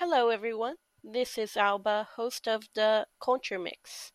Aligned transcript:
Hello, 0.00 0.30
everyone. 0.30 0.78
This 1.04 1.38
is 1.38 1.56
Alba, 1.56 2.08
host 2.16 2.48
of 2.48 2.68
the 2.74 3.06
Culture 3.20 3.56
Mix. 3.56 4.10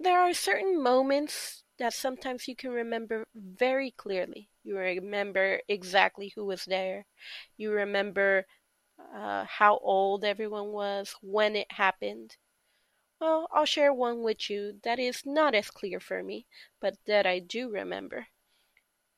There 0.00 0.18
are 0.18 0.34
certain 0.34 0.82
moments 0.82 1.62
that 1.78 1.94
sometimes 1.94 2.48
you 2.48 2.56
can 2.56 2.70
remember 2.72 3.24
very 3.32 3.92
clearly. 3.92 4.50
You 4.64 4.76
remember 4.76 5.62
exactly 5.68 6.30
who 6.34 6.44
was 6.44 6.64
there. 6.64 7.06
You 7.56 7.70
remember 7.70 8.48
uh, 8.98 9.44
how 9.44 9.78
old 9.78 10.24
everyone 10.24 10.72
was 10.72 11.14
when 11.22 11.56
it 11.56 11.72
happened. 11.72 12.36
Well, 13.20 13.48
I'll 13.52 13.66
share 13.66 13.94
one 13.94 14.22
with 14.22 14.50
you 14.50 14.80
that 14.84 14.98
is 14.98 15.26
not 15.26 15.54
as 15.54 15.70
clear 15.70 16.00
for 16.00 16.22
me, 16.22 16.46
but 16.80 16.98
that 17.06 17.26
I 17.26 17.40
do 17.40 17.70
remember. 17.70 18.28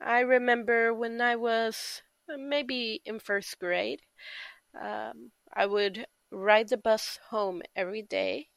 I 0.02 0.20
remember 0.20 0.92
when 0.92 1.22
I 1.22 1.36
was 1.36 2.02
uh, 2.28 2.36
maybe 2.36 3.00
in 3.06 3.18
first 3.18 3.58
grade, 3.58 4.02
um, 4.78 5.32
I 5.52 5.66
would 5.66 6.06
ride 6.30 6.68
the 6.68 6.76
bus 6.76 7.18
home 7.30 7.62
every 7.76 8.02
day, 8.02 8.48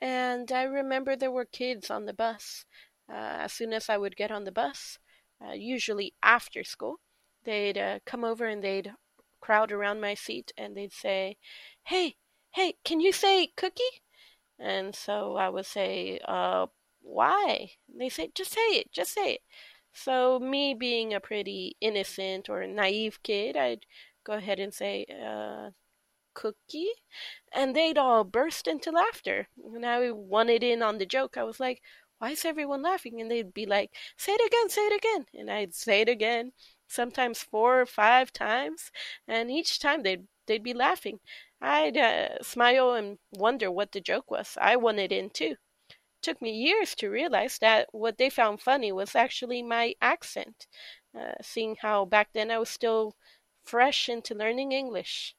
and 0.00 0.50
I 0.52 0.64
remember 0.64 1.16
there 1.16 1.30
were 1.30 1.44
kids 1.44 1.90
on 1.90 2.06
the 2.06 2.14
bus. 2.14 2.64
Uh, 3.08 3.14
as 3.44 3.52
soon 3.52 3.72
as 3.72 3.88
I 3.88 3.96
would 3.98 4.16
get 4.16 4.30
on 4.32 4.44
the 4.44 4.52
bus, 4.52 4.98
uh, 5.44 5.52
usually 5.52 6.14
after 6.22 6.64
school, 6.64 7.00
they'd 7.44 7.78
uh, 7.78 8.00
come 8.04 8.24
over 8.24 8.46
and 8.46 8.62
they'd 8.62 8.92
crowd 9.40 9.70
around 9.72 10.00
my 10.00 10.14
seat 10.14 10.52
and 10.56 10.76
they'd 10.76 10.92
say, 10.92 11.36
Hey, 11.84 12.16
hey, 12.52 12.74
can 12.84 13.00
you 13.00 13.12
say 13.12 13.48
cookie? 13.56 14.02
And 14.58 14.94
so 14.94 15.36
I 15.36 15.48
would 15.48 15.66
say, 15.66 16.18
uh, 16.26 16.66
why? 17.00 17.72
They 17.88 18.08
say, 18.08 18.30
just 18.34 18.52
say 18.52 18.68
it, 18.80 18.92
just 18.92 19.12
say 19.14 19.34
it. 19.34 19.40
So 19.92 20.38
me 20.38 20.74
being 20.74 21.14
a 21.14 21.20
pretty 21.20 21.76
innocent 21.80 22.48
or 22.48 22.66
naive 22.66 23.22
kid, 23.22 23.56
I'd 23.56 23.86
go 24.26 24.34
ahead 24.34 24.58
and 24.58 24.74
say, 24.74 25.06
uh, 25.24 25.70
cookie? 26.34 26.90
And 27.52 27.74
they'd 27.74 27.98
all 27.98 28.24
burst 28.24 28.66
into 28.66 28.90
laughter. 28.90 29.48
And 29.74 29.86
I 29.86 30.10
wanted 30.10 30.62
in 30.62 30.82
on 30.82 30.98
the 30.98 31.06
joke. 31.06 31.36
I 31.36 31.44
was 31.44 31.60
like, 31.60 31.80
why 32.18 32.30
is 32.30 32.44
everyone 32.44 32.82
laughing? 32.82 33.20
And 33.20 33.30
they'd 33.30 33.54
be 33.54 33.66
like, 33.66 33.90
say 34.16 34.32
it 34.32 34.46
again, 34.46 34.68
say 34.68 34.82
it 34.82 34.96
again. 34.96 35.26
And 35.34 35.50
I'd 35.50 35.74
say 35.74 36.00
it 36.00 36.08
again, 36.08 36.52
sometimes 36.88 37.42
four 37.42 37.80
or 37.80 37.86
five 37.86 38.32
times. 38.32 38.90
And 39.28 39.50
each 39.50 39.78
time 39.78 40.02
they'd, 40.02 40.26
they'd 40.46 40.62
be 40.62 40.74
laughing. 40.74 41.20
I'd 41.60 41.96
uh, 41.96 42.42
smile 42.42 42.94
and 42.94 43.18
wonder 43.32 43.70
what 43.70 43.92
the 43.92 44.00
joke 44.00 44.30
was. 44.30 44.58
I 44.60 44.76
wanted 44.76 45.12
in 45.12 45.30
too 45.30 45.56
took 46.26 46.42
me 46.42 46.50
years 46.50 46.96
to 46.96 47.08
realize 47.08 47.58
that 47.58 47.86
what 47.92 48.18
they 48.18 48.28
found 48.28 48.60
funny 48.60 48.90
was 48.90 49.14
actually 49.14 49.62
my 49.62 49.94
accent, 50.00 50.66
uh, 51.16 51.34
seeing 51.40 51.76
how 51.80 52.04
back 52.04 52.28
then 52.32 52.50
I 52.50 52.58
was 52.58 52.68
still 52.68 53.14
fresh 53.66 54.08
into 54.08 54.34
learning 54.34 54.72
English. 54.72 55.34